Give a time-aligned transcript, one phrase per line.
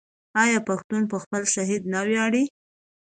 [0.43, 2.43] آیا پښتون په خپل شهید نه ویاړي؟